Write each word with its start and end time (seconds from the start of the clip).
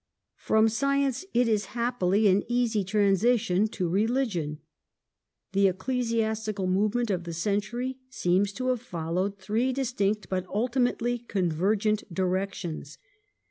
^ 0.01 0.03
From 0.41 0.67
Science 0.67 1.25
it 1.31 1.47
is, 1.47 1.77
happily, 1.77 2.25
an 2.27 2.41
easy 2.47 2.83
transition 2.83 3.67
to 3.67 3.87
Religion. 3.87 4.57
The 5.51 5.67
ecclesiastical 5.67 6.65
movement 6.65 7.11
of 7.11 7.23
the 7.23 7.33
century 7.33 7.99
seems 8.09 8.51
to 8.53 8.69
have 8.69 8.81
followed 8.81 9.37
three 9.37 9.71
distinct 9.71 10.27
but 10.27 10.47
ultimately 10.47 11.19
convergent 11.19 12.11
directions. 12.11 12.97